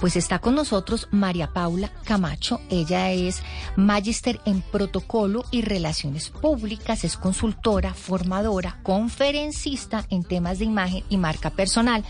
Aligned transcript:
Pues 0.00 0.16
está 0.16 0.38
con 0.38 0.54
nosotros 0.54 1.08
María 1.10 1.52
Paula 1.52 1.92
Camacho. 2.04 2.58
Ella 2.70 3.10
es 3.10 3.42
magíster 3.76 4.40
en 4.46 4.62
protocolo 4.62 5.44
y 5.50 5.60
relaciones 5.60 6.30
públicas, 6.30 7.04
es 7.04 7.18
consultora, 7.18 7.92
formadora, 7.92 8.80
conferencista 8.82 10.06
en 10.08 10.24
temas 10.24 10.58
de 10.58 10.64
imagen 10.64 11.04
y 11.10 11.18
marca 11.18 11.50
personal. 11.50 12.02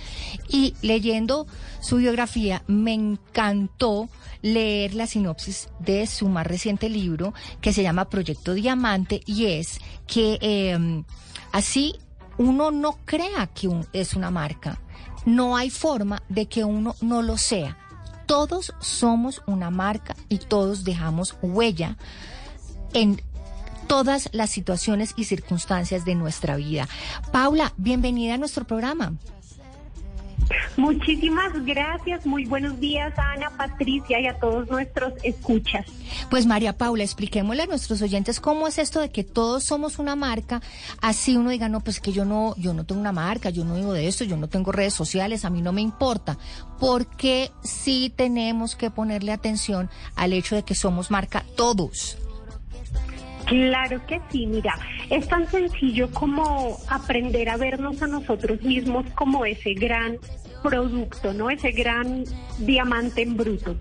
Y 0.48 0.74
leyendo 0.82 1.48
su 1.80 1.96
biografía, 1.96 2.62
me 2.68 2.94
encantó 2.94 4.08
leer 4.42 4.94
la 4.94 5.08
sinopsis 5.08 5.68
de 5.80 6.06
su 6.06 6.28
más 6.28 6.46
reciente 6.46 6.88
libro 6.88 7.34
que 7.60 7.72
se 7.72 7.82
llama 7.82 8.08
Proyecto 8.08 8.54
Diamante 8.54 9.20
y 9.26 9.46
es 9.46 9.80
que 10.06 10.38
em, 10.40 11.04
así 11.50 11.96
uno 12.38 12.70
no 12.70 12.98
crea 13.04 13.48
que 13.48 13.68
es 13.92 14.14
una 14.14 14.30
marca. 14.30 14.80
No 15.24 15.56
hay 15.56 15.70
forma 15.70 16.22
de 16.28 16.46
que 16.46 16.64
uno 16.64 16.96
no 17.00 17.22
lo 17.22 17.36
sea. 17.36 17.76
Todos 18.26 18.74
somos 18.80 19.42
una 19.46 19.70
marca 19.70 20.16
y 20.28 20.38
todos 20.38 20.84
dejamos 20.84 21.36
huella 21.42 21.96
en 22.92 23.20
todas 23.86 24.28
las 24.32 24.50
situaciones 24.50 25.14
y 25.16 25.24
circunstancias 25.24 26.04
de 26.04 26.14
nuestra 26.14 26.56
vida. 26.56 26.88
Paula, 27.32 27.72
bienvenida 27.76 28.34
a 28.34 28.38
nuestro 28.38 28.64
programa. 28.64 29.14
Muchísimas 30.76 31.52
gracias, 31.64 32.26
muy 32.26 32.44
buenos 32.44 32.80
días 32.80 33.16
a 33.18 33.32
Ana, 33.32 33.50
Patricia 33.56 34.20
y 34.20 34.26
a 34.26 34.38
todos 34.38 34.68
nuestros 34.68 35.12
escuchas. 35.22 35.86
Pues 36.30 36.46
María 36.46 36.76
Paula, 36.76 37.04
expliquémosle 37.04 37.62
a 37.62 37.66
nuestros 37.66 38.02
oyentes 38.02 38.40
cómo 38.40 38.66
es 38.66 38.78
esto 38.78 39.00
de 39.00 39.10
que 39.10 39.24
todos 39.24 39.64
somos 39.64 39.98
una 39.98 40.16
marca, 40.16 40.60
así 41.00 41.36
uno 41.36 41.50
diga, 41.50 41.68
no, 41.68 41.80
pues 41.80 42.00
que 42.00 42.12
yo 42.12 42.24
no, 42.24 42.54
yo 42.56 42.74
no 42.74 42.84
tengo 42.84 43.00
una 43.00 43.12
marca, 43.12 43.50
yo 43.50 43.64
no 43.64 43.76
digo 43.76 43.92
de 43.92 44.08
esto, 44.08 44.24
yo 44.24 44.36
no 44.36 44.48
tengo 44.48 44.72
redes 44.72 44.94
sociales, 44.94 45.44
a 45.44 45.50
mí 45.50 45.62
no 45.62 45.72
me 45.72 45.80
importa, 45.80 46.38
porque 46.78 47.50
sí 47.62 48.12
tenemos 48.14 48.76
que 48.76 48.90
ponerle 48.90 49.32
atención 49.32 49.90
al 50.16 50.32
hecho 50.32 50.56
de 50.56 50.62
que 50.62 50.74
somos 50.74 51.10
marca 51.10 51.44
todos. 51.56 52.18
Claro 53.50 54.06
que 54.06 54.20
sí, 54.30 54.46
mira, 54.46 54.78
es 55.10 55.26
tan 55.26 55.44
sencillo 55.50 56.08
como 56.12 56.78
aprender 56.88 57.48
a 57.48 57.56
vernos 57.56 58.00
a 58.00 58.06
nosotros 58.06 58.62
mismos 58.62 59.04
como 59.16 59.44
ese 59.44 59.74
gran 59.74 60.18
producto, 60.62 61.32
¿no? 61.32 61.50
Ese 61.50 61.72
gran 61.72 62.22
diamante 62.58 63.22
en 63.22 63.36
bruto. 63.36 63.74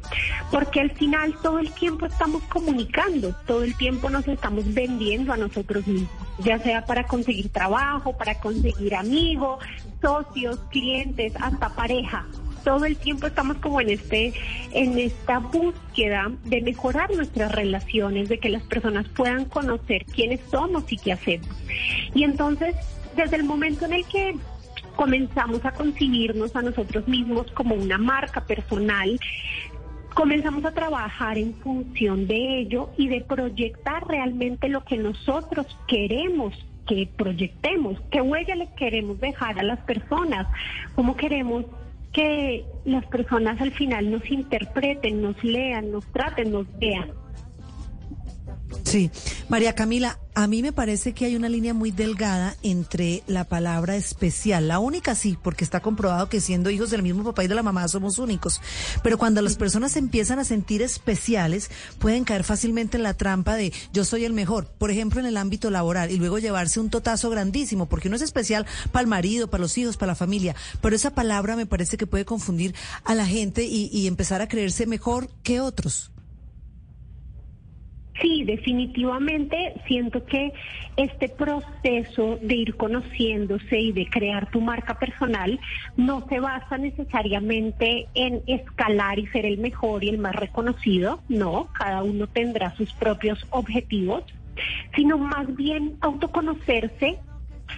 Porque 0.49 0.81
al 0.81 0.89
final 0.89 1.35
todo 1.43 1.59
el 1.59 1.71
tiempo 1.73 2.07
estamos 2.07 2.41
comunicando, 2.45 3.35
todo 3.45 3.63
el 3.63 3.77
tiempo 3.77 4.09
nos 4.09 4.27
estamos 4.27 4.73
vendiendo 4.73 5.33
a 5.33 5.37
nosotros 5.37 5.85
mismos, 5.85 6.09
ya 6.39 6.57
sea 6.57 6.83
para 6.87 7.05
conseguir 7.05 7.49
trabajo, 7.49 8.17
para 8.17 8.39
conseguir 8.39 8.95
amigos, 8.95 9.63
socios, 10.01 10.57
clientes, 10.71 11.31
hasta 11.39 11.69
pareja 11.75 12.25
todo 12.69 12.85
el 12.85 12.97
tiempo 12.97 13.25
estamos 13.25 13.57
como 13.57 13.81
en 13.81 13.89
este 13.89 14.31
en 14.73 14.99
esta 14.99 15.39
búsqueda 15.39 16.31
de 16.45 16.61
mejorar 16.61 17.09
nuestras 17.15 17.51
relaciones, 17.51 18.29
de 18.29 18.37
que 18.37 18.49
las 18.49 18.61
personas 18.61 19.07
puedan 19.07 19.45
conocer 19.45 20.05
quiénes 20.05 20.39
somos 20.51 20.83
y 20.91 20.97
qué 20.97 21.13
hacemos. 21.13 21.49
Y 22.13 22.23
entonces, 22.23 22.75
desde 23.15 23.37
el 23.37 23.43
momento 23.43 23.85
en 23.85 23.93
el 23.93 24.05
que 24.05 24.35
comenzamos 24.95 25.65
a 25.65 25.71
concebirnos 25.71 26.55
a 26.55 26.61
nosotros 26.61 27.07
mismos 27.07 27.49
como 27.53 27.73
una 27.73 27.97
marca 27.97 28.41
personal, 28.41 29.19
comenzamos 30.13 30.63
a 30.63 30.71
trabajar 30.71 31.39
en 31.39 31.55
función 31.55 32.27
de 32.27 32.59
ello 32.59 32.91
y 32.97 33.07
de 33.07 33.21
proyectar 33.21 34.07
realmente 34.07 34.69
lo 34.69 34.83
que 34.83 34.97
nosotros 34.97 35.65
queremos 35.87 36.53
que 36.87 37.09
proyectemos, 37.17 37.99
qué 38.11 38.21
huella 38.21 38.55
le 38.55 38.67
queremos 38.75 39.19
dejar 39.19 39.57
a 39.59 39.63
las 39.63 39.79
personas, 39.79 40.47
cómo 40.95 41.15
queremos 41.15 41.65
que 42.11 42.65
las 42.85 43.05
personas 43.05 43.61
al 43.61 43.71
final 43.71 44.09
nos 44.09 44.29
interpreten, 44.29 45.21
nos 45.21 45.41
lean, 45.43 45.91
nos 45.91 46.05
traten, 46.11 46.51
nos 46.51 46.67
vean. 46.79 47.11
Sí, 48.89 49.11
María 49.49 49.75
Camila, 49.75 50.17
a 50.33 50.47
mí 50.47 50.63
me 50.63 50.73
parece 50.73 51.13
que 51.13 51.25
hay 51.25 51.35
una 51.35 51.47
línea 51.47 51.75
muy 51.75 51.91
delgada 51.91 52.55
entre 52.63 53.21
la 53.27 53.43
palabra 53.43 53.95
especial, 53.95 54.67
la 54.67 54.79
única 54.79 55.13
sí, 55.13 55.37
porque 55.43 55.63
está 55.63 55.79
comprobado 55.79 56.27
que 56.27 56.41
siendo 56.41 56.71
hijos 56.71 56.89
del 56.89 57.03
mismo 57.03 57.23
papá 57.23 57.43
y 57.43 57.47
de 57.47 57.53
la 57.53 57.61
mamá 57.61 57.87
somos 57.87 58.17
únicos, 58.17 58.61
pero 59.03 59.19
cuando 59.19 59.43
las 59.43 59.57
personas 59.57 59.95
empiezan 59.95 60.39
a 60.39 60.43
sentir 60.43 60.81
especiales, 60.81 61.69
pueden 61.99 62.23
caer 62.23 62.43
fácilmente 62.43 62.97
en 62.97 63.03
la 63.03 63.13
trampa 63.13 63.57
de 63.57 63.71
yo 63.93 64.03
soy 64.05 64.25
el 64.25 64.33
mejor, 64.33 64.65
por 64.65 64.89
ejemplo 64.89 65.19
en 65.19 65.27
el 65.27 65.37
ámbito 65.37 65.69
laboral, 65.69 66.09
y 66.09 66.17
luego 66.17 66.39
llevarse 66.39 66.79
un 66.79 66.89
totazo 66.89 67.29
grandísimo, 67.29 67.85
porque 67.85 68.07
uno 68.07 68.17
es 68.17 68.23
especial 68.23 68.65
para 68.91 69.01
el 69.01 69.07
marido, 69.07 69.51
para 69.51 69.61
los 69.61 69.77
hijos, 69.77 69.97
para 69.97 70.13
la 70.13 70.15
familia, 70.15 70.55
pero 70.81 70.95
esa 70.95 71.13
palabra 71.13 71.55
me 71.55 71.67
parece 71.67 71.95
que 71.95 72.07
puede 72.07 72.25
confundir 72.25 72.73
a 73.03 73.13
la 73.13 73.27
gente 73.27 73.65
y, 73.65 73.91
y 73.93 74.07
empezar 74.07 74.41
a 74.41 74.47
creerse 74.47 74.87
mejor 74.87 75.29
que 75.43 75.61
otros. 75.61 76.09
Sí, 78.21 78.43
definitivamente 78.43 79.75
siento 79.87 80.25
que 80.25 80.51
este 80.97 81.29
proceso 81.29 82.37
de 82.41 82.55
ir 82.55 82.75
conociéndose 82.75 83.79
y 83.79 83.91
de 83.93 84.09
crear 84.09 84.49
tu 84.51 84.59
marca 84.59 84.99
personal 84.99 85.59
no 85.95 86.27
se 86.27 86.39
basa 86.39 86.77
necesariamente 86.77 88.07
en 88.15 88.41
escalar 88.45 89.19
y 89.19 89.27
ser 89.27 89.45
el 89.45 89.57
mejor 89.57 90.03
y 90.03 90.09
el 90.09 90.17
más 90.17 90.35
reconocido, 90.35 91.21
no, 91.29 91.69
cada 91.73 92.03
uno 92.03 92.27
tendrá 92.27 92.75
sus 92.75 92.91
propios 92.93 93.45
objetivos, 93.51 94.23
sino 94.95 95.17
más 95.17 95.55
bien 95.55 95.95
autoconocerse, 96.01 97.19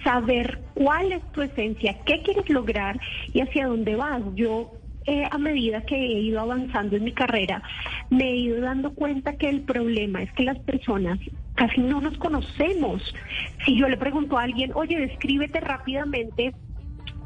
saber 0.02 0.60
cuál 0.74 1.12
es 1.12 1.22
tu 1.32 1.42
esencia, 1.42 1.98
qué 2.04 2.22
quieres 2.22 2.48
lograr 2.50 3.00
y 3.32 3.40
hacia 3.40 3.68
dónde 3.68 3.94
vas. 3.94 4.22
Yo 4.34 4.72
eh, 5.06 5.24
a 5.30 5.38
medida 5.38 5.82
que 5.82 5.96
he 5.96 6.20
ido 6.20 6.40
avanzando 6.40 6.96
en 6.96 7.04
mi 7.04 7.12
carrera, 7.12 7.62
me 8.10 8.30
he 8.30 8.36
ido 8.36 8.60
dando 8.60 8.94
cuenta 8.94 9.36
que 9.36 9.48
el 9.48 9.62
problema 9.62 10.22
es 10.22 10.32
que 10.32 10.44
las 10.44 10.58
personas 10.60 11.18
casi 11.54 11.80
no 11.80 12.00
nos 12.00 12.16
conocemos. 12.18 13.02
Si 13.64 13.76
yo 13.76 13.88
le 13.88 13.96
pregunto 13.96 14.38
a 14.38 14.42
alguien, 14.42 14.72
oye, 14.74 14.98
descríbete 14.98 15.60
rápidamente, 15.60 16.52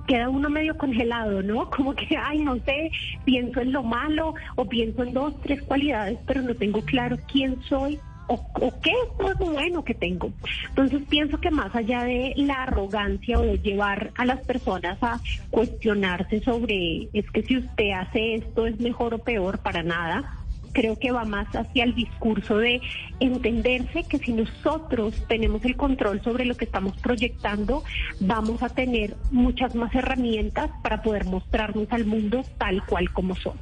queda 0.06 0.28
uno 0.28 0.48
medio 0.48 0.76
congelado, 0.76 1.42
¿no? 1.42 1.70
Como 1.76 1.94
que, 1.94 2.16
ay, 2.16 2.38
no 2.38 2.56
sé, 2.64 2.90
pienso 3.24 3.60
en 3.60 3.72
lo 3.72 3.82
malo 3.82 4.34
o 4.54 4.66
pienso 4.66 5.02
en 5.02 5.12
dos, 5.12 5.40
tres 5.42 5.62
cualidades, 5.62 6.18
pero 6.26 6.42
no 6.42 6.54
tengo 6.54 6.82
claro 6.82 7.18
quién 7.30 7.62
soy 7.62 7.98
o, 8.28 8.80
qué 8.80 8.90
es 8.90 9.38
lo 9.38 9.46
bueno 9.52 9.84
que 9.84 9.94
tengo. 9.94 10.32
Entonces 10.68 11.02
pienso 11.08 11.38
que 11.38 11.50
más 11.50 11.74
allá 11.74 12.04
de 12.04 12.34
la 12.36 12.64
arrogancia 12.64 13.38
o 13.38 13.42
de 13.42 13.58
llevar 13.58 14.12
a 14.16 14.24
las 14.24 14.44
personas 14.44 14.98
a 15.02 15.20
cuestionarse 15.50 16.40
sobre 16.40 17.08
es 17.12 17.30
que 17.30 17.42
si 17.42 17.58
usted 17.58 17.90
hace 17.92 18.34
esto 18.36 18.66
es 18.66 18.78
mejor 18.80 19.14
o 19.14 19.18
peor, 19.18 19.58
para 19.58 19.82
nada 19.82 20.45
creo 20.76 20.98
que 20.98 21.10
va 21.10 21.24
más 21.24 21.48
hacia 21.56 21.84
el 21.84 21.94
discurso 21.94 22.58
de 22.58 22.82
entenderse 23.18 24.04
que 24.04 24.18
si 24.18 24.34
nosotros 24.34 25.14
tenemos 25.26 25.64
el 25.64 25.74
control 25.74 26.22
sobre 26.22 26.44
lo 26.44 26.54
que 26.54 26.66
estamos 26.66 26.94
proyectando, 26.98 27.82
vamos 28.20 28.62
a 28.62 28.68
tener 28.68 29.16
muchas 29.30 29.74
más 29.74 29.94
herramientas 29.94 30.70
para 30.82 31.00
poder 31.00 31.24
mostrarnos 31.24 31.86
al 31.90 32.04
mundo 32.04 32.44
tal 32.58 32.84
cual 32.84 33.10
como 33.10 33.34
somos. 33.36 33.58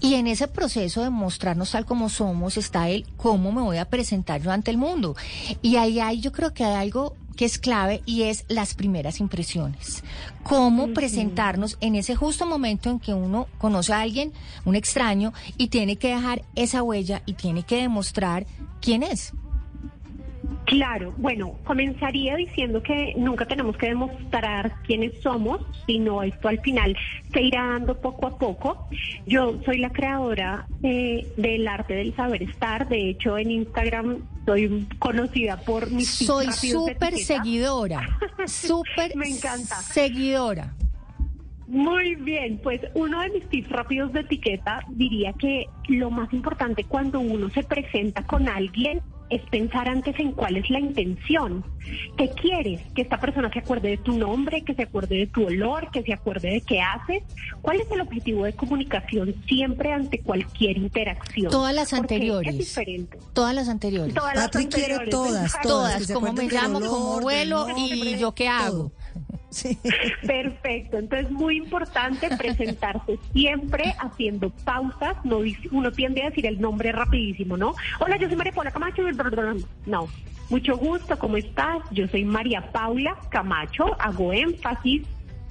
Y 0.00 0.16
en 0.16 0.26
ese 0.26 0.48
proceso 0.48 1.02
de 1.02 1.08
mostrarnos 1.08 1.70
tal 1.70 1.86
como 1.86 2.10
somos 2.10 2.58
está 2.58 2.90
el 2.90 3.06
cómo 3.16 3.52
me 3.52 3.62
voy 3.62 3.78
a 3.78 3.86
presentar 3.86 4.42
yo 4.42 4.52
ante 4.52 4.70
el 4.70 4.76
mundo. 4.76 5.16
Y 5.62 5.76
ahí 5.76 5.98
hay, 5.98 6.20
yo 6.20 6.30
creo 6.30 6.52
que 6.52 6.64
hay 6.64 6.74
algo 6.74 7.16
que 7.40 7.46
es 7.46 7.58
clave 7.58 8.02
y 8.04 8.24
es 8.24 8.44
las 8.50 8.74
primeras 8.74 9.18
impresiones. 9.18 10.04
Cómo 10.42 10.88
presentarnos 10.88 11.78
en 11.80 11.94
ese 11.94 12.14
justo 12.14 12.44
momento 12.44 12.90
en 12.90 13.00
que 13.00 13.14
uno 13.14 13.46
conoce 13.56 13.94
a 13.94 14.02
alguien, 14.02 14.34
un 14.66 14.76
extraño, 14.76 15.32
y 15.56 15.68
tiene 15.68 15.96
que 15.96 16.08
dejar 16.08 16.42
esa 16.54 16.82
huella 16.82 17.22
y 17.24 17.32
tiene 17.32 17.62
que 17.62 17.76
demostrar 17.76 18.44
quién 18.82 19.02
es. 19.02 19.32
Claro, 20.66 21.14
bueno, 21.16 21.54
comenzaría 21.64 22.36
diciendo 22.36 22.82
que 22.82 23.14
nunca 23.16 23.46
tenemos 23.46 23.74
que 23.78 23.86
demostrar 23.86 24.74
quiénes 24.86 25.18
somos, 25.22 25.62
sino 25.86 26.22
esto 26.22 26.46
al 26.46 26.60
final 26.60 26.94
se 27.32 27.40
irá 27.40 27.66
dando 27.68 27.98
poco 27.98 28.26
a 28.26 28.38
poco. 28.38 28.86
Yo 29.26 29.58
soy 29.64 29.78
la 29.78 29.88
creadora 29.90 30.66
del 30.80 31.66
arte 31.66 31.94
del 31.94 32.14
saber 32.14 32.42
estar, 32.42 32.86
de 32.86 33.08
hecho 33.08 33.38
en 33.38 33.50
Instagram 33.50 34.18
soy 34.50 34.88
conocida 34.98 35.56
por 35.58 35.88
mis 35.92 36.08
Soy 36.08 36.50
súper 36.52 37.16
seguidora, 37.18 38.18
súper 38.46 39.14
Me 39.14 39.28
encanta. 39.28 39.76
seguidora. 39.76 40.74
Muy 41.68 42.16
bien, 42.16 42.58
pues 42.60 42.80
uno 42.94 43.20
de 43.20 43.30
mis 43.30 43.48
tips 43.48 43.68
rápidos 43.68 44.12
de 44.12 44.20
etiqueta 44.20 44.84
diría 44.88 45.32
que 45.34 45.66
lo 45.86 46.10
más 46.10 46.32
importante 46.32 46.82
cuando 46.82 47.20
uno 47.20 47.48
se 47.50 47.62
presenta 47.62 48.26
con 48.26 48.48
alguien 48.48 49.00
es 49.30 49.42
pensar 49.50 49.88
antes 49.88 50.18
en 50.18 50.32
cuál 50.32 50.56
es 50.56 50.68
la 50.70 50.80
intención. 50.80 51.64
¿Qué 52.16 52.28
quieres? 52.30 52.80
Que 52.94 53.02
esta 53.02 53.18
persona 53.18 53.50
se 53.52 53.60
acuerde 53.60 53.90
de 53.90 53.96
tu 53.96 54.12
nombre, 54.12 54.62
que 54.62 54.74
se 54.74 54.82
acuerde 54.82 55.18
de 55.18 55.26
tu 55.28 55.46
olor, 55.46 55.90
que 55.90 56.02
se 56.02 56.12
acuerde 56.12 56.50
de 56.50 56.60
qué 56.60 56.80
haces. 56.80 57.22
¿Cuál 57.62 57.80
es 57.80 57.90
el 57.90 58.00
objetivo 58.00 58.44
de 58.44 58.52
comunicación 58.52 59.34
siempre 59.46 59.92
ante 59.92 60.20
cualquier 60.20 60.76
interacción? 60.76 61.50
Todas 61.50 61.74
las 61.74 61.92
anteriores. 61.92 62.52
Es 62.52 62.58
diferente. 62.58 63.18
Todas 63.32 63.54
las 63.54 63.68
anteriores. 63.68 64.14
Todas 64.14 64.34
las 64.34 64.56
anteriores. 64.56 65.10
todas, 65.10 65.52
todas. 65.62 65.70
Todas, 65.70 66.12
cómo 66.12 66.32
me 66.32 66.48
llamo, 66.48 66.80
cómo 66.80 67.20
vuelo 67.20 67.66
y 67.76 68.18
yo 68.18 68.34
qué 68.34 68.48
hago. 68.48 68.92
Perfecto. 70.26 70.98
Entonces, 70.98 71.30
muy 71.30 71.56
importante 71.56 72.28
presentarse 72.36 73.18
siempre 73.32 73.94
haciendo 73.98 74.50
pausas. 74.64 75.16
No, 75.24 75.40
uno 75.72 75.92
tiende 75.92 76.22
a 76.22 76.30
decir 76.30 76.46
el 76.46 76.60
nombre 76.60 76.92
rapidísimo, 76.92 77.56
¿no? 77.56 77.74
Hola, 78.00 78.16
yo 78.16 78.28
soy 78.28 78.36
María 78.36 78.52
Paula 78.52 78.70
Camacho. 78.70 79.02
No. 79.86 80.08
Mucho 80.48 80.76
gusto, 80.76 81.16
¿cómo 81.18 81.36
estás? 81.36 81.78
Yo 81.92 82.08
soy 82.08 82.24
María 82.24 82.72
Paula 82.72 83.16
Camacho. 83.30 83.96
Hago 84.00 84.32
énfasis 84.32 85.02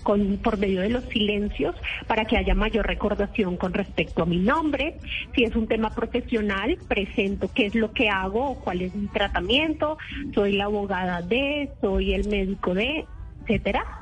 con, 0.03 0.37
por 0.37 0.57
medio 0.57 0.81
de 0.81 0.89
los 0.89 1.03
silencios 1.05 1.75
para 2.07 2.25
que 2.25 2.37
haya 2.37 2.55
mayor 2.55 2.85
recordación 2.85 3.57
con 3.57 3.73
respecto 3.73 4.23
a 4.23 4.25
mi 4.25 4.37
nombre. 4.37 4.97
Si 5.35 5.43
es 5.43 5.55
un 5.55 5.67
tema 5.67 5.89
profesional, 5.91 6.77
presento 6.87 7.49
qué 7.53 7.65
es 7.65 7.75
lo 7.75 7.91
que 7.91 8.09
hago 8.09 8.55
cuál 8.55 8.81
es 8.81 8.93
mi 8.95 9.07
tratamiento. 9.07 9.97
Soy 10.33 10.53
la 10.53 10.65
abogada 10.65 11.21
de, 11.21 11.69
soy 11.81 12.13
el 12.13 12.27
médico 12.27 12.73
de, 12.73 13.05
etcétera. 13.49 13.98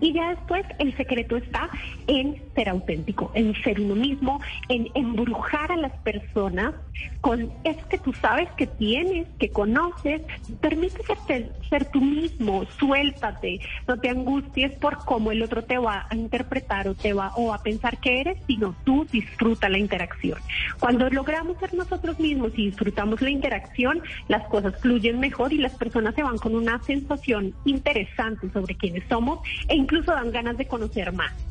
Y 0.00 0.12
ya 0.12 0.30
después 0.30 0.64
el 0.78 0.96
secreto 0.96 1.36
está 1.36 1.68
en 2.06 2.42
ser 2.54 2.68
auténtico, 2.68 3.30
en 3.34 3.54
ser 3.62 3.80
uno 3.80 3.94
mismo, 3.94 4.40
en 4.68 4.88
embrujar 4.94 5.72
a 5.72 5.76
las 5.76 5.92
personas 5.98 6.74
con 7.20 7.50
eso 7.64 7.80
que 7.88 7.98
tú 7.98 8.12
sabes 8.14 8.48
que 8.56 8.66
tienes, 8.66 9.26
que 9.38 9.50
conoces. 9.50 10.22
Permítete 10.60 11.14
ser, 11.26 11.52
ser 11.68 11.84
tú 11.86 12.00
mismo, 12.00 12.64
suéltate, 12.78 13.60
no 13.86 13.98
te 13.98 14.08
angusties 14.08 14.72
por 14.72 14.98
cómo 15.04 15.32
el 15.32 15.42
otro 15.42 15.62
te 15.64 15.78
va 15.78 16.06
a 16.08 16.14
interpretar 16.14 16.88
o 16.88 16.94
te 16.94 17.12
va 17.12 17.32
o 17.36 17.52
a 17.52 17.62
pensar 17.62 17.98
que 17.98 18.20
eres, 18.20 18.38
sino 18.46 18.74
tú 18.84 19.06
disfruta 19.10 19.68
la 19.68 19.78
interacción. 19.78 20.38
Cuando 20.78 21.08
logramos 21.10 21.58
ser 21.58 21.74
nosotros 21.74 22.18
mismos 22.18 22.52
y 22.56 22.66
disfrutamos 22.66 23.20
la 23.20 23.30
interacción, 23.30 24.02
las 24.28 24.46
cosas 24.48 24.80
fluyen 24.80 25.20
mejor 25.20 25.52
y 25.52 25.58
las 25.58 25.74
personas 25.74 26.14
se 26.14 26.22
van 26.22 26.38
con 26.38 26.54
una 26.54 26.82
sensación 26.82 27.54
interesante 27.64 28.50
sobre 28.50 28.74
quiénes 28.74 29.04
somos 29.08 29.40
e 29.68 29.76
incluso 29.90 30.12
dan 30.12 30.30
ganas 30.30 30.56
de 30.56 30.66
conocer 30.66 31.12
más. 31.12 31.49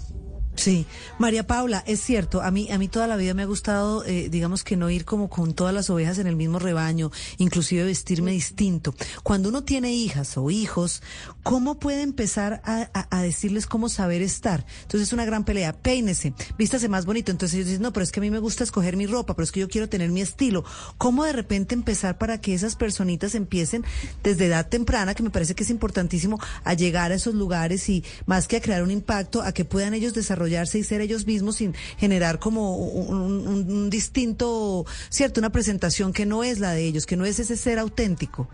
Sí, 0.60 0.86
María 1.20 1.48
Paula, 1.48 1.86
es 1.88 2.02
cierto, 2.02 2.42
a 2.42 2.52
mí, 2.52 2.70
a 2.70 2.78
mí 2.78 2.90
toda 2.90 3.08
la 3.08 3.16
vida 3.16 3.34
me 3.34 3.44
ha 3.44 3.46
gustado, 3.46 4.04
eh, 4.04 4.28
digamos 4.30 4.66
que 4.66 4.76
no 4.76 4.90
ir 4.90 5.06
como 5.06 5.30
con 5.30 5.54
todas 5.54 5.74
las 5.74 5.90
ovejas 5.90 6.18
en 6.20 6.28
el 6.28 6.36
mismo 6.36 6.60
rebaño, 6.60 7.12
inclusive 7.38 7.86
vestirme 7.86 8.34
distinto. 8.34 8.94
Cuando 9.24 9.48
uno 9.48 9.64
tiene 9.64 9.94
hijas 9.94 10.38
o 10.38 10.52
hijos, 10.52 11.02
¿cómo 11.44 11.80
puede 11.80 12.02
empezar 12.02 12.62
a, 12.66 12.90
a, 13.10 13.22
decirles 13.22 13.68
cómo 13.68 13.88
saber 13.88 14.22
estar? 14.22 14.66
Entonces 14.82 15.08
es 15.08 15.14
una 15.14 15.24
gran 15.24 15.46
pelea, 15.46 15.72
peínese, 15.72 16.34
vístase 16.58 16.90
más 16.90 17.06
bonito. 17.06 17.32
Entonces 17.32 17.56
ellos 17.56 17.68
dicen, 17.70 17.84
no, 17.84 17.94
pero 17.94 18.04
es 18.04 18.12
que 18.12 18.20
a 18.20 18.24
mí 18.24 18.30
me 18.30 18.40
gusta 18.40 18.66
escoger 18.66 18.98
mi 18.98 19.08
ropa, 19.08 19.38
pero 19.38 19.46
es 19.46 19.54
que 19.54 19.62
yo 19.62 19.70
quiero 19.70 19.88
tener 19.88 20.10
mi 20.10 20.20
estilo. 20.20 20.66
¿Cómo 20.98 21.24
de 21.24 21.32
repente 21.32 21.74
empezar 21.74 22.18
para 22.18 22.42
que 22.42 22.54
esas 22.54 22.76
personitas 22.76 23.34
empiecen 23.34 23.86
desde 24.24 24.48
edad 24.48 24.68
temprana, 24.68 25.16
que 25.16 25.24
me 25.24 25.30
parece 25.30 25.56
que 25.56 25.64
es 25.64 25.70
importantísimo, 25.70 26.38
a 26.66 26.74
llegar 26.74 27.14
a 27.14 27.16
esos 27.16 27.34
lugares 27.34 27.88
y 27.88 28.04
más 28.26 28.50
que 28.50 28.58
a 28.58 28.62
crear 28.62 28.84
un 28.84 28.92
impacto, 28.92 29.42
a 29.42 29.54
que 29.54 29.64
puedan 29.64 29.94
ellos 29.94 30.14
desarrollar 30.14 30.49
y 30.50 30.84
ser 30.84 31.02
ellos 31.02 31.26
mismos 31.26 31.58
sin 31.58 31.74
generar 31.98 32.40
como 32.40 32.76
un, 32.78 33.90
distinto, 33.90 34.86
cierto, 35.10 35.40
una 35.40 35.52
presentación 35.52 36.14
que 36.14 36.26
no 36.26 36.44
es 36.44 36.60
la 36.60 36.72
de 36.72 36.86
ellos, 36.86 37.06
que 37.06 37.18
no 37.18 37.26
es 37.26 37.40
ese 37.40 37.56
ser 37.56 37.80
auténtico. 37.80 38.50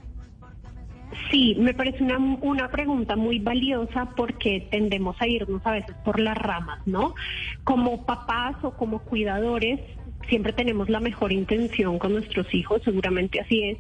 Sí, 1.32 1.56
me 1.60 1.74
parece 1.74 2.04
una, 2.04 2.18
una 2.18 2.70
pregunta 2.70 3.16
muy 3.16 3.40
valiosa 3.40 4.10
porque 4.16 4.68
tendemos 4.70 5.16
a 5.20 5.28
irnos 5.28 5.66
a 5.66 5.72
veces 5.72 5.96
por 6.04 6.20
las 6.20 6.38
ramas, 6.38 6.86
¿no? 6.86 7.16
Como 7.64 8.06
papás 8.06 8.56
o 8.64 8.72
como 8.72 9.00
cuidadores, 9.00 9.80
siempre 10.28 10.54
tenemos 10.54 10.90
la 10.90 11.00
mejor 11.00 11.32
intención 11.32 12.00
con 12.00 12.14
nuestros 12.14 12.52
hijos, 12.54 12.82
seguramente 12.84 13.40
así 13.40 13.64
es, 13.64 13.78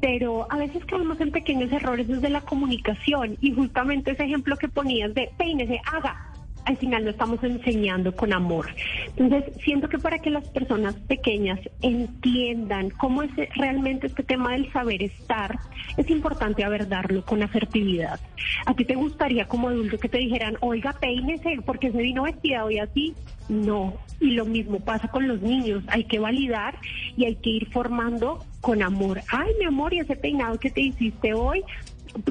pero 0.00 0.46
a 0.50 0.56
veces 0.56 0.84
caemos 0.84 1.20
en 1.20 1.30
pequeños 1.30 1.72
errores 1.72 2.08
desde 2.08 2.28
la 2.28 2.40
comunicación 2.40 3.36
y 3.40 3.52
justamente 3.52 4.12
ese 4.12 4.24
ejemplo 4.24 4.56
que 4.56 4.68
ponías 4.68 5.14
de 5.14 5.30
peínese, 5.36 5.80
haga, 5.92 6.31
al 6.64 6.76
final 6.76 7.04
lo 7.04 7.10
estamos 7.10 7.42
enseñando 7.42 8.14
con 8.14 8.32
amor. 8.32 8.68
Entonces, 9.16 9.54
siento 9.62 9.88
que 9.88 9.98
para 9.98 10.18
que 10.18 10.30
las 10.30 10.48
personas 10.48 10.94
pequeñas 10.94 11.58
entiendan 11.80 12.90
cómo 12.90 13.22
es 13.22 13.30
realmente 13.56 14.06
este 14.06 14.22
tema 14.22 14.52
del 14.52 14.72
saber 14.72 15.02
estar, 15.02 15.58
es 15.96 16.08
importante 16.10 16.64
abordarlo 16.64 17.24
con 17.24 17.42
asertividad. 17.42 18.20
¿A 18.66 18.74
ti 18.74 18.84
te 18.84 18.94
gustaría 18.94 19.46
como 19.46 19.68
adulto 19.68 19.98
que 19.98 20.08
te 20.08 20.18
dijeran, 20.18 20.56
oiga, 20.60 20.92
peínese 21.00 21.58
porque 21.64 21.90
se 21.90 21.98
vino 21.98 22.24
vestida 22.24 22.64
hoy 22.64 22.78
así? 22.78 23.14
No. 23.48 23.94
Y 24.20 24.30
lo 24.32 24.44
mismo 24.44 24.80
pasa 24.80 25.08
con 25.08 25.26
los 25.26 25.42
niños. 25.42 25.82
Hay 25.88 26.04
que 26.04 26.18
validar 26.18 26.76
y 27.16 27.24
hay 27.24 27.36
que 27.36 27.50
ir 27.50 27.68
formando 27.70 28.44
con 28.60 28.82
amor. 28.82 29.20
Ay, 29.30 29.50
mi 29.58 29.66
amor, 29.66 29.92
y 29.92 29.98
ese 29.98 30.16
peinado 30.16 30.58
que 30.58 30.70
te 30.70 30.80
hiciste 30.80 31.34
hoy, 31.34 31.62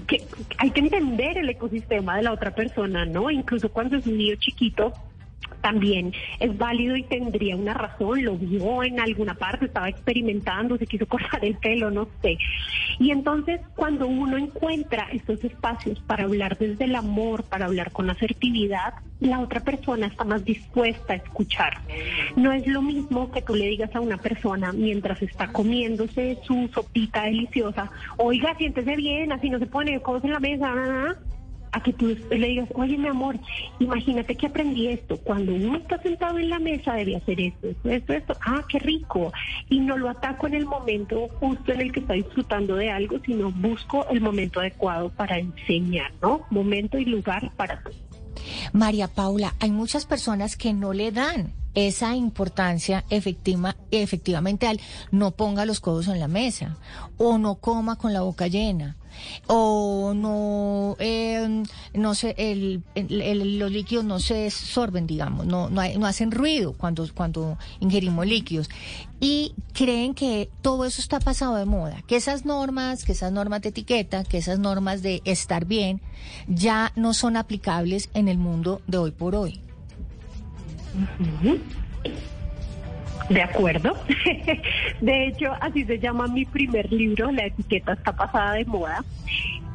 que 0.08 0.28
hay 0.58 0.72
que 0.72 0.80
entender 0.80 1.38
el 1.38 1.50
ecosistema 1.50 2.18
de 2.18 2.24
la 2.24 2.34
otra 2.34 2.54
persona, 2.54 3.06
¿no? 3.06 3.30
Incluso 3.30 3.70
cuando 3.70 3.98
es 3.98 4.06
un 4.06 4.18
niño 4.18 4.36
chiquito, 4.36 4.94
también 5.62 6.14
es 6.40 6.58
válido 6.58 6.96
y 6.96 7.04
tendría 7.04 7.56
una 7.56 7.74
razón, 7.74 8.24
lo 8.24 8.38
vio 8.38 8.84
en 8.84 9.00
alguna 9.00 9.36
parte, 9.36 9.66
estaba 9.66 9.90
experimentando, 9.90 10.78
se 10.78 10.88
quiso 10.88 11.06
cortar 11.08 11.44
el 11.46 11.56
pelo, 11.58 11.92
no 11.92 12.08
sé. 12.22 12.38
Y 13.00 13.12
entonces 13.12 13.62
cuando 13.76 14.08
uno 14.08 14.38
encuentra 14.38 15.08
estos 15.12 15.44
espacios 15.44 16.00
para 16.02 16.24
hablar 16.24 16.58
desde 16.58 16.86
el 16.86 16.96
amor, 16.96 17.44
para 17.44 17.66
hablar 17.66 17.92
con 17.92 18.10
asertividad, 18.10 18.94
la 19.20 19.40
otra 19.40 19.60
persona 19.60 20.08
está 20.08 20.24
más 20.24 20.44
dispuesta 20.44 21.14
a 21.14 21.18
escuchar. 21.18 21.80
No 22.36 22.52
es 22.52 22.66
lo 22.68 22.82
mismo 22.82 23.32
que 23.32 23.42
tú 23.42 23.56
le 23.56 23.68
digas 23.68 23.96
a 23.96 24.02
una 24.02 24.18
persona 24.18 24.72
mientras 24.74 25.22
está 25.22 25.52
comiéndose 25.52 26.40
su 26.44 26.70
sopita 26.74 27.24
deliciosa, 27.24 27.92
oiga, 28.18 28.56
siéntese 28.58 28.96
bien, 28.96 29.32
así 29.32 29.50
no 29.50 29.60
se 29.60 29.68
pone 29.68 30.00
cosas 30.02 30.26
en 30.26 30.32
la 30.32 30.40
mesa, 30.40 31.16
a 31.72 31.82
que 31.82 31.94
tú 31.94 32.08
le 32.30 32.48
digas, 32.48 32.70
oye 32.76 32.98
mi 32.98 33.08
amor, 33.08 33.40
imagínate 33.80 34.36
que 34.36 34.48
aprendí 34.48 34.88
esto, 34.88 35.18
cuando 35.18 35.54
uno 35.54 35.78
está 35.78 36.02
sentado 36.02 36.38
en 36.38 36.50
la 36.50 36.60
mesa 36.60 36.94
debe 36.94 37.16
hacer 37.16 37.40
esto, 37.40 37.68
esto, 37.68 37.90
esto, 37.90 38.14
esto, 38.14 38.38
ah, 38.46 38.64
qué 38.68 38.80
rico, 38.80 39.32
y 39.70 39.80
no 39.80 39.98
lo 39.98 40.10
ataco 40.10 40.48
en 40.48 40.56
el 40.56 40.66
momento 40.66 41.30
justo 41.40 41.72
en 41.72 41.82
el 41.82 41.92
que 41.92 42.02
está 42.02 42.14
disfrutando 42.14 42.76
de 42.76 42.90
algo, 42.90 43.20
sino 43.26 43.52
busco 43.52 44.08
el 44.10 44.22
momento 44.22 44.60
adecuado 44.60 45.10
para 45.10 45.38
enseñar, 45.38 46.12
¿no? 46.22 46.42
Momento 46.50 46.98
y 46.98 47.06
lugar 47.06 47.52
para 47.56 47.82
todo. 47.82 47.94
María 48.74 49.08
Paula, 49.08 49.54
hay 49.60 49.72
muchas 49.72 50.06
personas 50.06 50.58
que 50.58 50.74
no 50.74 50.94
le 50.94 51.12
dan 51.12 51.61
esa 51.76 52.16
importancia 52.16 53.06
efectiva, 53.10 53.76
efectivamente 53.92 54.68
al 54.68 54.80
no 55.12 55.32
ponga 55.32 55.66
los 55.66 55.80
codos 55.80 56.08
en 56.08 56.20
la 56.20 56.28
mesa 56.28 56.78
o 57.18 57.38
no 57.38 57.56
coma 57.56 57.96
con 57.96 58.14
la 58.14 58.22
boca 58.22 58.48
llena 58.48 58.98
o 59.48 60.14
no 60.16 60.96
eh, 61.00 61.64
no 61.94 62.16
sé 62.16 62.36
el, 62.38 62.84
los 63.60 63.72
líquidos 63.72 64.06
no 64.06 64.20
se 64.20 64.50
sorben 64.50 65.08
digamos 65.08 65.46
no 65.46 65.70
no, 65.70 65.82
no 65.98 66.06
hacen 66.06 66.32
ruido 66.32 66.74
cuando 66.74 67.08
cuando 67.14 67.58
ingerimos 67.80 68.26
líquidos. 68.26 68.70
Y 69.24 69.54
creen 69.74 70.16
que 70.16 70.50
todo 70.64 70.84
eso 70.84 71.00
está 71.00 71.20
pasado 71.20 71.56
de 71.56 71.66
moda 71.66 72.02
que 72.08 72.16
esas 72.16 72.46
normas 72.46 73.04
que 73.04 73.12
esas 73.12 73.32
normas 73.32 73.62
de 73.62 73.70
etiqueta 73.70 74.24
que 74.24 74.38
esas 74.38 74.60
normas 74.60 75.02
de 75.04 75.22
estar 75.26 75.66
bien 75.66 76.02
ya 76.48 76.92
no 76.96 77.14
son 77.14 77.38
aplicables 77.38 78.10
en 78.14 78.28
el 78.28 78.38
mundo 78.38 78.82
de 78.88 78.98
hoy 78.98 79.12
por 79.12 79.36
hoy 79.36 79.62
de 83.30 83.42
acuerdo. 83.42 83.94
De 85.02 85.28
hecho, 85.28 85.54
así 85.62 85.86
se 85.86 86.00
llama 86.00 86.28
mi 86.28 86.46
primer 86.46 86.92
libro, 86.92 87.32
La 87.32 87.46
etiqueta 87.46 87.94
está 87.94 88.16
pasada 88.16 88.54
de 88.54 88.66
moda. 88.66 89.04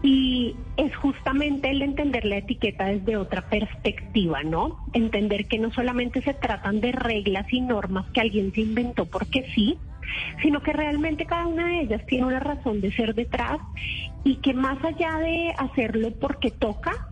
Y 0.02 0.54
es 0.76 0.94
justamente 0.96 1.70
el 1.70 1.82
entender 1.82 2.26
la 2.26 2.36
etiqueta 2.36 2.84
desde 2.84 3.16
otra 3.16 3.42
perspectiva, 3.48 4.42
¿no? 4.42 4.84
Entender 4.92 5.46
que 5.46 5.58
no 5.58 5.72
solamente 5.72 6.22
se 6.22 6.34
tratan 6.34 6.80
de 6.80 6.92
reglas 6.92 7.50
y 7.52 7.60
normas 7.60 8.06
que 8.12 8.20
alguien 8.20 8.52
se 8.52 8.60
inventó 8.60 9.06
porque 9.06 9.46
sí, 9.54 9.78
sino 10.42 10.62
que 10.62 10.72
realmente 10.72 11.24
cada 11.24 11.46
una 11.46 11.66
de 11.66 11.80
ellas 11.80 12.06
tiene 12.06 12.26
una 12.26 12.40
razón 12.40 12.80
de 12.80 12.92
ser 12.92 13.14
detrás 13.14 13.58
y 14.22 14.36
que 14.36 14.54
más 14.54 14.82
allá 14.84 15.18
de 15.18 15.54
hacerlo 15.56 16.12
porque 16.20 16.50
toca, 16.50 17.08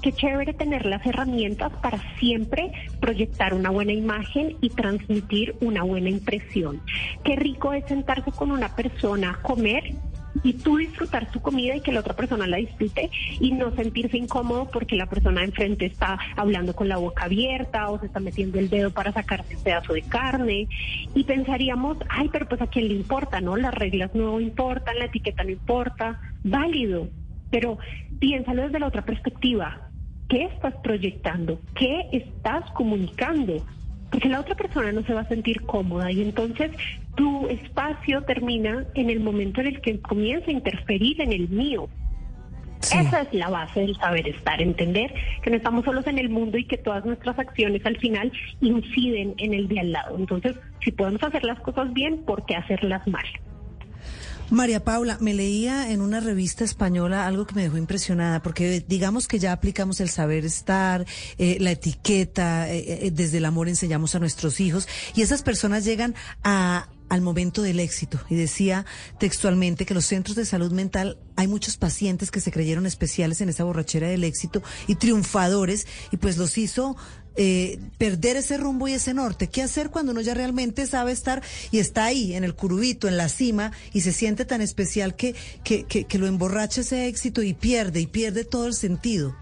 qué 0.00 0.12
chévere 0.12 0.54
tener 0.54 0.86
las 0.86 1.04
herramientas 1.06 1.72
para 1.82 1.98
siempre 2.18 2.72
proyectar 3.00 3.54
una 3.54 3.70
buena 3.70 3.92
imagen 3.92 4.56
y 4.60 4.70
transmitir 4.70 5.56
una 5.60 5.82
buena 5.82 6.10
impresión. 6.10 6.80
Qué 7.24 7.36
rico 7.36 7.72
es 7.72 7.84
sentarse 7.86 8.32
con 8.32 8.50
una 8.50 8.74
persona 8.74 9.30
a 9.30 9.42
comer 9.42 9.94
y 10.42 10.54
tú 10.54 10.76
disfrutar 10.76 11.30
su 11.32 11.40
comida 11.40 11.76
y 11.76 11.80
que 11.80 11.92
la 11.92 12.00
otra 12.00 12.14
persona 12.14 12.46
la 12.46 12.58
disfrute 12.58 13.10
y 13.40 13.52
no 13.52 13.74
sentirse 13.74 14.16
incómodo 14.16 14.68
porque 14.70 14.96
la 14.96 15.06
persona 15.06 15.42
enfrente 15.42 15.86
está 15.86 16.18
hablando 16.36 16.74
con 16.74 16.88
la 16.88 16.96
boca 16.96 17.24
abierta 17.24 17.90
o 17.90 17.98
se 17.98 18.06
está 18.06 18.20
metiendo 18.20 18.58
el 18.58 18.68
dedo 18.68 18.90
para 18.90 19.12
sacarse 19.12 19.56
un 19.56 19.62
pedazo 19.62 19.92
de 19.94 20.02
carne 20.02 20.68
y 21.14 21.24
pensaríamos, 21.24 21.98
ay, 22.08 22.28
pero 22.32 22.48
pues 22.48 22.60
a 22.60 22.66
quién 22.66 22.88
le 22.88 22.94
importa, 22.94 23.40
¿no? 23.40 23.56
Las 23.56 23.74
reglas 23.74 24.14
no 24.14 24.40
importan, 24.40 24.98
la 24.98 25.06
etiqueta 25.06 25.44
no 25.44 25.50
importa, 25.50 26.20
válido, 26.44 27.08
pero 27.50 27.78
piénsalo 28.18 28.62
desde 28.62 28.78
la 28.78 28.86
otra 28.86 29.04
perspectiva. 29.04 29.87
¿Qué 30.28 30.44
estás 30.44 30.74
proyectando? 30.82 31.58
¿Qué 31.74 32.06
estás 32.12 32.70
comunicando? 32.72 33.64
Porque 34.10 34.28
la 34.28 34.40
otra 34.40 34.54
persona 34.54 34.92
no 34.92 35.02
se 35.02 35.14
va 35.14 35.22
a 35.22 35.28
sentir 35.28 35.62
cómoda 35.62 36.10
y 36.12 36.22
entonces 36.22 36.70
tu 37.14 37.48
espacio 37.48 38.22
termina 38.22 38.84
en 38.94 39.10
el 39.10 39.20
momento 39.20 39.60
en 39.60 39.68
el 39.68 39.80
que 39.80 39.98
comienza 40.00 40.50
a 40.50 40.52
interferir 40.52 41.20
en 41.20 41.32
el 41.32 41.48
mío. 41.48 41.88
Esa 42.80 43.22
es 43.22 43.34
la 43.34 43.48
base 43.48 43.80
del 43.80 43.96
saber 43.96 44.28
estar, 44.28 44.62
entender 44.62 45.12
que 45.42 45.50
no 45.50 45.56
estamos 45.56 45.84
solos 45.84 46.06
en 46.06 46.18
el 46.18 46.28
mundo 46.28 46.58
y 46.58 46.64
que 46.64 46.76
todas 46.76 47.04
nuestras 47.04 47.38
acciones 47.38 47.84
al 47.84 47.96
final 47.96 48.30
inciden 48.60 49.34
en 49.38 49.52
el 49.52 49.66
de 49.66 49.80
al 49.80 49.92
lado. 49.92 50.16
Entonces, 50.16 50.56
si 50.84 50.92
podemos 50.92 51.22
hacer 51.22 51.44
las 51.44 51.58
cosas 51.60 51.92
bien, 51.92 52.24
¿por 52.24 52.46
qué 52.46 52.54
hacerlas 52.54 53.06
mal? 53.08 53.24
María 54.50 54.82
Paula, 54.82 55.18
me 55.20 55.34
leía 55.34 55.90
en 55.92 56.00
una 56.00 56.20
revista 56.20 56.64
española 56.64 57.26
algo 57.26 57.46
que 57.46 57.54
me 57.54 57.62
dejó 57.62 57.76
impresionada, 57.76 58.42
porque 58.42 58.82
digamos 58.86 59.28
que 59.28 59.38
ya 59.38 59.52
aplicamos 59.52 60.00
el 60.00 60.08
saber 60.08 60.46
estar, 60.46 61.04
eh, 61.36 61.58
la 61.60 61.72
etiqueta, 61.72 62.72
eh, 62.72 63.06
eh, 63.06 63.10
desde 63.12 63.38
el 63.38 63.44
amor 63.44 63.68
enseñamos 63.68 64.14
a 64.14 64.20
nuestros 64.20 64.60
hijos, 64.60 64.88
y 65.14 65.20
esas 65.20 65.42
personas 65.42 65.84
llegan 65.84 66.14
a, 66.44 66.88
al 67.10 67.20
momento 67.20 67.60
del 67.60 67.78
éxito. 67.78 68.18
Y 68.30 68.36
decía 68.36 68.86
textualmente 69.18 69.84
que 69.84 69.92
los 69.92 70.06
centros 70.06 70.34
de 70.34 70.46
salud 70.46 70.72
mental 70.72 71.18
hay 71.36 71.46
muchos 71.46 71.76
pacientes 71.76 72.30
que 72.30 72.40
se 72.40 72.50
creyeron 72.50 72.86
especiales 72.86 73.42
en 73.42 73.50
esa 73.50 73.64
borrachera 73.64 74.08
del 74.08 74.24
éxito 74.24 74.62
y 74.86 74.94
triunfadores, 74.94 75.86
y 76.10 76.16
pues 76.16 76.38
los 76.38 76.56
hizo 76.56 76.96
eh, 77.40 77.78
perder 77.98 78.36
ese 78.36 78.56
rumbo 78.56 78.88
y 78.88 78.92
ese 78.94 79.14
norte. 79.14 79.46
¿Qué 79.46 79.62
hacer 79.62 79.90
cuando 79.90 80.10
uno 80.10 80.20
ya 80.20 80.34
realmente 80.34 80.86
sabe 80.86 81.12
estar 81.12 81.40
y 81.70 81.78
está 81.78 82.06
ahí, 82.06 82.34
en 82.34 82.42
el 82.42 82.56
curubito, 82.56 83.06
en 83.06 83.16
la 83.16 83.28
cima, 83.28 83.70
y 83.92 84.00
se 84.00 84.12
siente 84.12 84.44
tan 84.44 84.60
especial 84.60 85.14
que, 85.14 85.36
que, 85.62 85.84
que, 85.84 86.04
que 86.04 86.18
lo 86.18 86.26
emborracha 86.26 86.80
ese 86.80 87.06
éxito 87.06 87.42
y 87.42 87.54
pierde, 87.54 88.00
y 88.00 88.08
pierde 88.08 88.44
todo 88.44 88.66
el 88.66 88.74
sentido? 88.74 89.36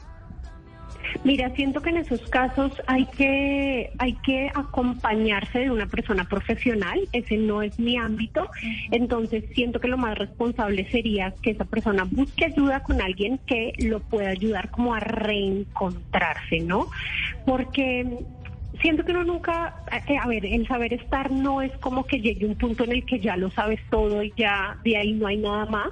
Mira, 1.25 1.51
siento 1.55 1.81
que 1.81 1.91
en 1.91 1.99
esos 1.99 2.21
casos 2.29 2.73
hay 2.87 3.07
que 3.07 3.91
hay 3.99 4.15
que 4.25 4.51
acompañarse 4.55 5.61
de 5.61 5.71
una 5.71 5.87
persona 5.87 6.25
profesional, 6.25 7.01
ese 7.13 7.37
no 7.37 7.63
es 7.63 7.79
mi 7.79 7.97
ámbito, 7.97 8.49
entonces 8.91 9.45
siento 9.55 9.81
que 9.81 9.89
lo 9.89 9.99
más 9.99 10.17
responsable 10.19 10.89
sería 10.91 11.33
que 11.43 11.51
esa 11.51 11.65
persona 11.65 12.05
busque 12.05 12.47
ayuda 12.47 12.83
con 12.83 13.01
alguien 13.01 13.39
que 13.47 13.73
lo 13.79 14.01
pueda 14.01 14.31
ayudar 14.31 14.71
como 14.71 14.95
a 14.95 15.01
reencontrarse, 15.01 16.61
¿no? 16.61 16.89
Porque 17.47 18.19
siento 18.83 19.05
que 19.05 19.13
uno 19.13 19.25
nunca, 19.25 19.83
eh, 20.09 20.19
a 20.19 20.27
ver, 20.27 20.45
el 20.45 20.67
saber 20.67 20.93
estar 20.93 21.31
no 21.31 21.63
es 21.63 21.73
como 21.79 22.05
que 22.05 22.21
llegue 22.21 22.47
un 22.47 22.57
punto 22.57 22.85
en 22.85 22.93
el 22.93 23.07
que 23.07 23.21
ya 23.21 23.37
lo 23.37 23.51
sabes 23.51 23.81
todo 23.91 24.23
y 24.23 24.33
ya 24.37 24.77
de 24.85 24.97
ahí 24.97 25.13
no 25.15 25.27
hay 25.27 25.39
nada 25.39 25.65
más 25.67 25.89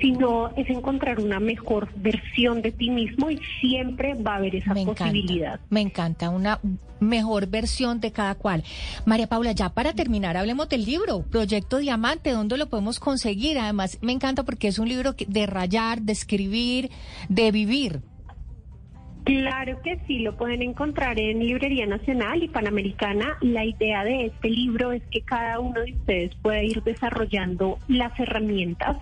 sino 0.00 0.50
es 0.56 0.68
encontrar 0.68 1.20
una 1.20 1.40
mejor 1.40 1.88
versión 1.96 2.62
de 2.62 2.72
ti 2.72 2.90
mismo 2.90 3.30
y 3.30 3.40
siempre 3.60 4.14
va 4.14 4.34
a 4.34 4.36
haber 4.36 4.56
esa 4.56 4.74
posibilidad. 4.74 5.60
me 5.70 5.80
encanta, 5.80 6.30
una 6.30 6.60
mejor 7.00 7.46
versión 7.48 8.00
de 8.00 8.12
cada 8.12 8.34
cual. 8.34 8.62
María 9.06 9.26
Paula, 9.26 9.52
ya 9.52 9.70
para 9.70 9.92
terminar, 9.92 10.36
hablemos 10.36 10.68
del 10.68 10.84
libro, 10.84 11.22
Proyecto 11.22 11.78
Diamante, 11.78 12.30
¿dónde 12.30 12.56
lo 12.56 12.68
podemos 12.68 13.00
conseguir? 13.00 13.58
Además, 13.58 13.98
me 14.02 14.12
encanta 14.12 14.44
porque 14.44 14.68
es 14.68 14.78
un 14.78 14.88
libro 14.88 15.14
de 15.26 15.46
rayar, 15.46 16.02
de 16.02 16.12
escribir, 16.12 16.90
de 17.28 17.50
vivir. 17.50 18.00
Claro 19.24 19.80
que 19.82 19.98
sí, 20.06 20.18
lo 20.18 20.36
pueden 20.36 20.62
encontrar 20.62 21.20
en 21.20 21.38
Librería 21.38 21.86
Nacional 21.86 22.42
y 22.42 22.48
Panamericana. 22.48 23.36
La 23.40 23.64
idea 23.64 24.02
de 24.02 24.26
este 24.26 24.50
libro 24.50 24.90
es 24.90 25.02
que 25.12 25.20
cada 25.20 25.60
uno 25.60 25.80
de 25.80 25.92
ustedes 25.92 26.34
pueda 26.36 26.62
ir 26.62 26.82
desarrollando 26.82 27.78
las 27.86 28.18
herramientas 28.18 28.96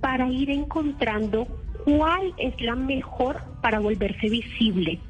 para 0.00 0.28
ir 0.28 0.50
encontrando 0.50 1.46
cuál 1.84 2.32
es 2.38 2.58
la 2.62 2.76
mejor 2.76 3.42
para 3.60 3.78
volverse 3.78 4.30
visible. 4.30 5.00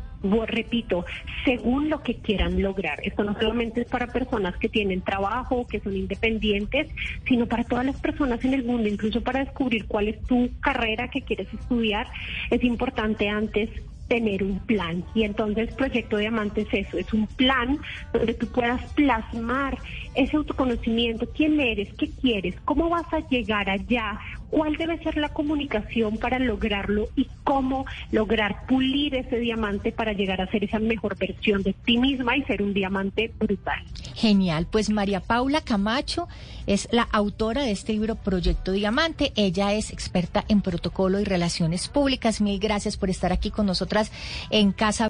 repito, 0.48 1.04
según 1.44 1.88
lo 1.88 2.02
que 2.02 2.16
quieran 2.16 2.60
lograr. 2.60 2.98
Esto 3.04 3.22
no 3.22 3.38
solamente 3.38 3.82
es 3.82 3.86
para 3.86 4.08
personas 4.08 4.56
que 4.56 4.68
tienen 4.68 5.02
trabajo, 5.02 5.68
que 5.68 5.78
son 5.78 5.96
independientes, 5.96 6.88
sino 7.28 7.46
para 7.46 7.62
todas 7.62 7.86
las 7.86 8.00
personas 8.00 8.44
en 8.44 8.54
el 8.54 8.64
mundo, 8.64 8.88
incluso 8.88 9.20
para 9.20 9.44
descubrir 9.44 9.86
cuál 9.86 10.08
es 10.08 10.20
tu 10.22 10.50
carrera 10.58 11.06
que 11.06 11.22
quieres 11.22 11.46
estudiar. 11.54 12.08
Es 12.50 12.64
importante 12.64 13.28
antes 13.28 13.70
tener 14.08 14.42
un 14.42 14.58
plan. 14.60 15.04
Y 15.14 15.22
entonces 15.22 15.72
Proyecto 15.74 16.16
Diamante 16.16 16.62
es 16.62 16.86
eso, 16.86 16.98
es 16.98 17.12
un 17.12 17.26
plan 17.26 17.78
donde 18.12 18.34
tú 18.34 18.46
puedas 18.48 18.82
plasmar 18.94 19.78
ese 20.14 20.36
autoconocimiento, 20.36 21.28
quién 21.36 21.60
eres, 21.60 21.88
qué 21.94 22.10
quieres, 22.20 22.54
cómo 22.64 22.88
vas 22.88 23.06
a 23.12 23.20
llegar 23.28 23.70
allá, 23.70 24.18
cuál 24.50 24.76
debe 24.76 24.98
ser 25.02 25.16
la 25.16 25.30
comunicación 25.30 26.18
para 26.18 26.38
lograrlo 26.38 27.08
y 27.16 27.28
cómo 27.44 27.86
lograr 28.12 28.66
pulir 28.66 29.14
ese 29.14 29.38
diamante 29.38 29.92
para 29.92 30.12
llegar 30.12 30.40
a 30.40 30.50
ser 30.50 30.64
esa 30.64 30.78
mejor 30.78 31.16
versión 31.16 31.62
de 31.62 31.72
ti 31.72 31.98
misma 31.98 32.36
y 32.36 32.42
ser 32.44 32.62
un 32.62 32.74
diamante 32.74 33.32
brutal. 33.38 33.82
Genial, 34.14 34.66
pues 34.70 34.90
María 34.90 35.20
Paula 35.20 35.60
Camacho 35.60 36.28
es 36.66 36.88
la 36.90 37.02
autora 37.12 37.62
de 37.62 37.70
este 37.70 37.92
libro 37.92 38.16
Proyecto 38.16 38.72
Diamante. 38.72 39.32
Ella 39.36 39.72
es 39.74 39.92
experta 39.92 40.44
en 40.48 40.60
protocolo 40.60 41.20
y 41.20 41.24
relaciones 41.24 41.88
públicas. 41.88 42.40
Mil 42.40 42.58
gracias 42.58 42.96
por 42.96 43.10
estar 43.10 43.32
aquí 43.32 43.50
con 43.50 43.66
nosotras 43.66 44.10
en 44.50 44.72
Casa 44.72 45.06